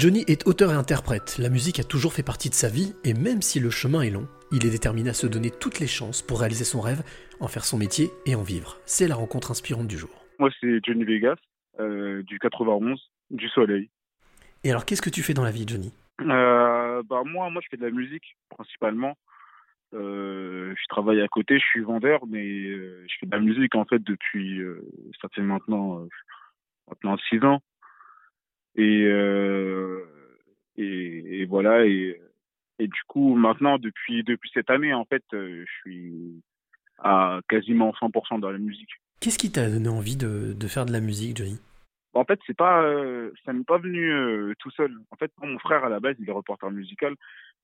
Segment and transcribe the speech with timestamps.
[0.00, 3.12] Johnny est auteur et interprète, la musique a toujours fait partie de sa vie, et
[3.12, 6.22] même si le chemin est long, il est déterminé à se donner toutes les chances
[6.22, 7.02] pour réaliser son rêve,
[7.38, 8.78] en faire son métier et en vivre.
[8.86, 10.24] C'est la rencontre inspirante du jour.
[10.38, 11.36] Moi c'est Johnny Vegas,
[11.80, 13.90] euh, du 91, du Soleil.
[14.64, 15.92] Et alors qu'est-ce que tu fais dans la vie Johnny?
[16.22, 19.18] Euh, bah moi, moi je fais de la musique principalement.
[19.92, 23.74] Euh, je travaille à côté, je suis vendeur, mais euh, je fais de la musique
[23.74, 24.62] en fait depuis
[25.20, 26.06] ça fait maintenant
[26.88, 27.60] maintenant six ans.
[28.76, 29.02] Et,
[30.76, 32.20] et, et voilà et
[32.78, 36.42] et du coup maintenant depuis depuis cette année en fait je suis
[37.02, 38.90] à quasiment 100% dans la musique.
[39.20, 41.58] Qu'est-ce qui t'a donné envie de, de faire de la musique, Johnny?
[42.14, 44.92] En fait, c'est pas, euh, ça n'est pas venu euh, tout seul.
[45.10, 47.14] En fait, mon frère à la base, il est reporter musical,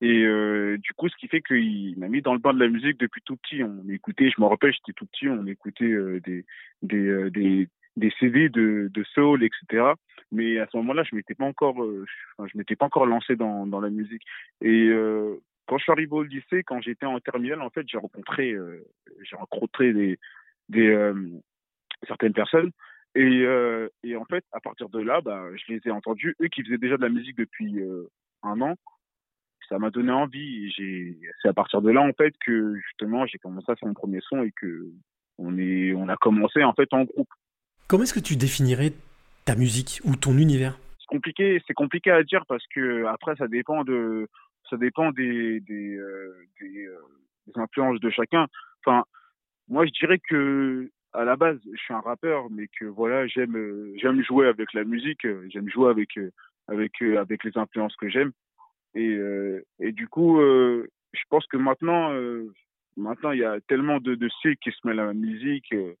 [0.00, 2.68] et euh, du coup, ce qui fait qu'il m'a mis dans le bain de la
[2.68, 3.62] musique depuis tout petit.
[3.62, 5.94] On écoutait, je me rappelle, j'étais tout petit, on écoutait
[6.24, 6.46] des
[6.82, 9.92] des, des des CD de, de soul, etc.
[10.32, 13.66] Mais à ce moment-là, je m'étais pas encore, enfin, je m'étais pas encore lancé dans
[13.66, 14.22] dans la musique.
[14.60, 14.90] Et
[15.66, 18.54] quand je suis arrivé au lycée, quand j'étais en terminale, en fait, j'ai rencontré,
[19.22, 20.18] j'ai rencontré des
[20.68, 21.12] des
[22.06, 22.70] certaines personnes
[23.14, 26.48] et, euh, et en fait, à partir de là, bah, je les ai entendus, eux
[26.48, 28.08] qui faisaient déjà de la musique depuis euh,
[28.42, 28.76] un an.
[29.68, 30.70] Ça m'a donné envie.
[30.70, 33.94] J'ai, c'est à partir de là, en fait, que justement, j'ai commencé à faire mon
[33.94, 34.90] premier son et que
[35.38, 37.28] on est, on a commencé en fait en groupe.
[37.90, 38.92] Comment est-ce que tu définirais
[39.44, 40.78] ta musique ou ton univers?
[41.00, 44.28] C'est compliqué, c'est compliqué à dire parce que après, ça dépend de,
[44.70, 46.88] ça dépend euh, euh, des
[47.56, 48.46] influences de chacun.
[48.78, 49.02] Enfin,
[49.66, 53.56] moi, je dirais que à la base, je suis un rappeur, mais que voilà, j'aime
[53.56, 56.10] euh, j'aime jouer avec la musique, j'aime jouer avec
[56.68, 58.30] avec avec les influences que j'aime.
[58.94, 62.12] Et du coup, je pense que maintenant
[62.96, 64.28] maintenant il y a tellement de de
[64.62, 65.96] qui se mêlent à la musique, que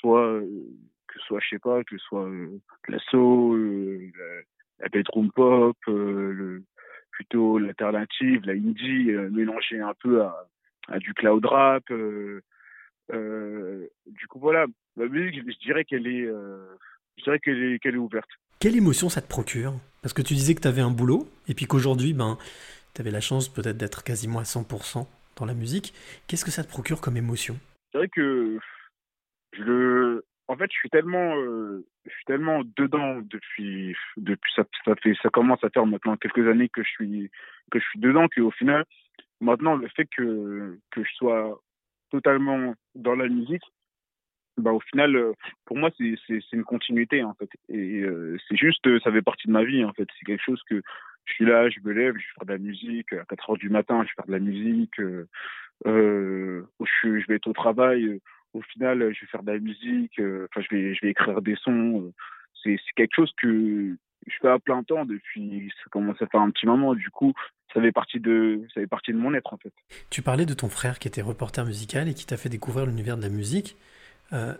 [0.00, 0.40] soit
[1.08, 2.28] que soit je sais pas, que ce soit
[2.88, 4.42] la soul, la,
[4.80, 6.62] la bedroom pop, le,
[7.10, 10.48] plutôt l'alternative, la indie, mélangée un peu à,
[10.88, 11.84] à du cloud rap.
[13.12, 14.66] Euh, du coup, voilà,
[14.96, 16.64] la musique, je, dirais qu'elle est, euh,
[17.18, 18.28] je dirais qu'elle est, qu'elle est ouverte.
[18.58, 19.74] Quelle émotion ça te procure?
[20.02, 22.38] Parce que tu disais que tu avais un boulot, et puis qu'aujourd'hui, ben,
[22.94, 25.06] tu avais la chance peut-être d'être quasiment à 100%
[25.36, 25.94] dans la musique.
[26.26, 27.56] Qu'est-ce que ça te procure comme émotion?
[27.92, 28.58] C'est vrai que
[29.52, 34.64] je le, en fait, je suis tellement, euh, je suis tellement dedans depuis, depuis ça,
[34.84, 37.30] ça fait, ça commence à faire maintenant quelques années que je suis,
[37.70, 38.84] que je suis dedans, qu'au final,
[39.40, 41.60] maintenant le fait que que je sois
[42.10, 43.62] totalement dans la musique,
[44.56, 45.32] bah au final, euh,
[45.64, 47.50] pour moi, c'est c'est une continuité en fait.
[47.68, 50.08] Et euh, c'est juste, euh, ça fait partie de ma vie en fait.
[50.18, 50.82] C'est quelque chose que
[51.26, 53.12] je suis là, je me lève, je fais de la musique.
[53.12, 54.98] À 4 heures du matin, je fais de la musique.
[55.86, 58.20] Euh, je, je vais être au travail.
[58.52, 60.18] Au final, je vais faire de la musique.
[60.18, 62.12] Enfin, je vais je vais écrire des sons.
[62.62, 63.96] C'est quelque chose que
[64.26, 65.72] je fais à plein temps depuis.
[65.82, 66.94] Ça commence à faire un petit moment.
[66.94, 67.32] Du coup,
[67.72, 69.72] ça fait partie de ça fait partie de mon être en fait.
[70.10, 73.16] Tu parlais de ton frère qui était reporter musical et qui t'a fait découvrir l'univers
[73.16, 73.76] de la musique.
[74.32, 74.54] Euh,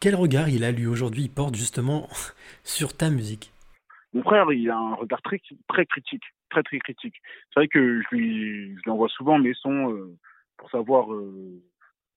[0.00, 1.24] quel regard il a lui aujourd'hui?
[1.24, 2.08] Il porte justement
[2.64, 3.52] sur ta musique.
[4.12, 7.16] Mon frère, il a un regard très très critique, très très critique.
[7.52, 10.16] C'est vrai que je lui je lui envoie souvent mes sons euh,
[10.56, 11.62] pour savoir euh,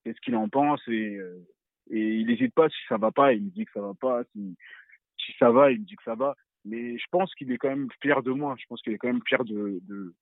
[0.02, 1.46] qu'est-ce qu'il en pense et euh,
[1.90, 4.22] et il n'hésite pas si ça va pas, il me dit que ça va pas.
[4.32, 6.36] Si ça va, il me dit que ça va.
[6.64, 8.54] Mais je pense qu'il est quand même fier de moi.
[8.58, 10.14] Je pense qu'il est quand même fier de, de,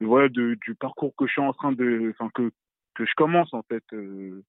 [0.00, 2.50] voilà de, du parcours que je suis en train de enfin que
[2.94, 4.42] que je commence en fait euh,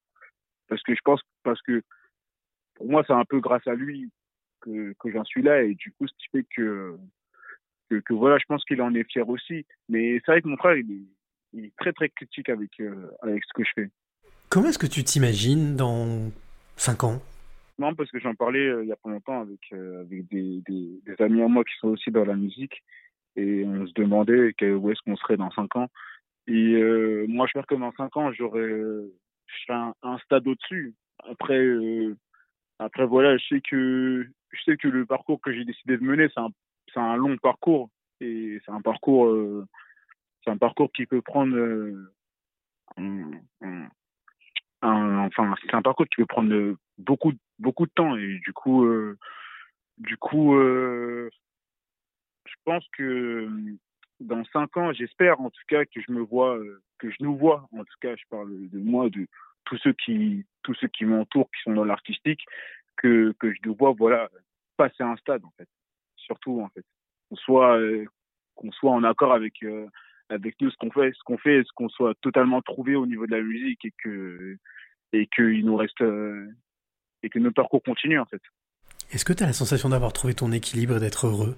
[0.67, 1.81] parce que je pense parce que
[2.75, 4.11] pour moi c'est un peu grâce à lui
[4.61, 6.97] que que j'en suis là et du coup ce qui fait que
[7.89, 10.57] que, que voilà je pense qu'il en est fier aussi mais c'est vrai que mon
[10.57, 11.07] frère il est,
[11.53, 13.89] il est très très critique avec euh, avec ce que je fais
[14.49, 16.31] comment est-ce que tu t'imagines dans
[16.75, 17.21] cinq ans?
[17.77, 20.61] Non parce que j'en parlais euh, il y a pas longtemps avec euh, avec des,
[20.67, 22.83] des amis à moi qui sont aussi dans la musique
[23.35, 25.87] et on se demandait où est-ce qu'on serait dans cinq ans.
[26.47, 28.69] Et euh, moi, je pense que dans cinq ans, j'aurais
[29.69, 30.95] un, un stade au-dessus.
[31.29, 31.63] Après,
[32.79, 36.27] après voilà, je sais que je sais que le parcours que j'ai décidé de mener,
[36.33, 36.49] c'est un,
[37.01, 37.89] un long parcours
[38.19, 39.31] et c'est un parcours,
[40.47, 41.55] un parcours qui peut prendre,
[44.81, 48.85] un, enfin, c'est un parcours qui peut prendre beaucoup, beaucoup de temps et du coup,
[48.85, 49.17] euh,
[49.97, 51.29] du coup, euh,
[52.45, 53.49] je pense que
[54.19, 56.57] dans cinq ans, j'espère en tout cas que je me vois,
[56.97, 59.27] que je nous vois, en tout cas, je parle de moi, de
[59.65, 62.45] tous ceux qui, tous ceux qui m'entourent, qui sont dans l'artistique,
[62.97, 64.29] que, que je nous vois, voilà,
[64.77, 65.67] passer un stade, en fait.
[66.15, 66.83] Surtout, en fait.
[67.29, 67.79] Qu'on soit,
[68.55, 69.63] qu'on soit en accord avec,
[70.29, 73.25] avec nous, ce qu'on fait, ce qu'on fait, ce qu'on soit totalement trouvé au niveau
[73.25, 74.57] de la musique et que,
[75.13, 76.01] et qu'il nous reste,
[77.23, 78.41] et que notre parcours continue, en fait.
[79.11, 81.55] Est-ce que tu as la sensation d'avoir trouvé ton équilibre et d'être heureux?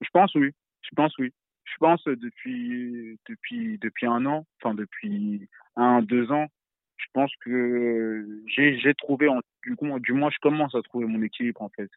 [0.00, 0.52] Je pense, oui.
[0.82, 1.32] Je pense oui.
[1.64, 6.48] Je pense depuis depuis depuis un an, enfin depuis un deux ans,
[6.96, 9.28] je pense que j'ai j'ai trouvé
[9.64, 11.90] du coup du moins je commence à trouver mon équilibre en fait.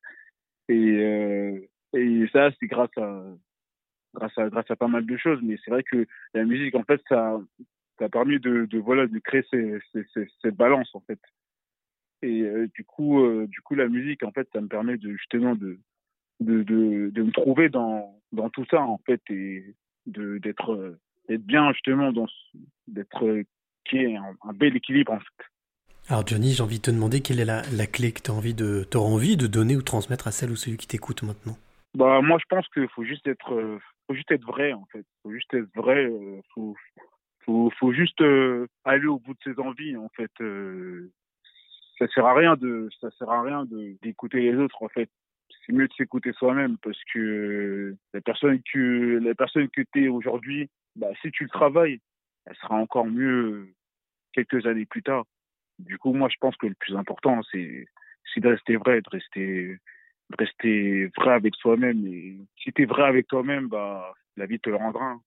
[0.69, 1.59] Et euh,
[1.93, 3.23] et ça c'est grâce à
[4.15, 6.83] grâce à grâce à pas mal de choses, mais c'est vrai que la musique en
[6.83, 7.39] fait ça
[7.99, 11.19] ça a permis de, de voilà de créer ces, ces, cette balance en fait.
[12.21, 15.11] Et euh, du coup euh, du coup la musique en fait ça me permet de
[15.11, 15.79] justement de
[16.41, 19.75] de, de, de me trouver dans, dans tout ça en fait et
[20.05, 20.97] de d'être
[21.29, 22.27] d'être bien justement dans
[22.87, 23.43] d'être
[23.85, 25.45] qui est un, un, bel équilibre en fait.
[26.09, 28.33] Alors Johnny, j'ai envie de te demander quelle est la, la clé que tu as
[28.33, 31.57] envie de auras envie de donner ou transmettre à celle ou celui qui t'écoute maintenant?
[31.95, 35.31] Bah moi je pense qu'il faut juste être faut juste être vrai en fait, faut
[35.31, 36.75] juste être vrai, euh, faut
[37.45, 40.31] faut faut juste euh, aller au bout de ses envies en fait.
[40.41, 41.11] Euh,
[41.97, 45.09] ça sert à rien de ça sert à rien de d'écouter les autres en fait
[45.65, 50.07] c'est mieux de s'écouter soi-même parce que la personne que la personne que tu es
[50.07, 51.99] aujourd'hui, bah, si tu le travailles,
[52.45, 53.73] elle sera encore mieux
[54.33, 55.25] quelques années plus tard.
[55.79, 57.85] Du coup, moi, je pense que le plus important, c'est
[58.37, 59.77] de rester vrai, de rester
[60.37, 62.05] rester vrai avec soi-même.
[62.07, 65.17] Et si tu es vrai avec toi-même, bah, la vie te le rendra.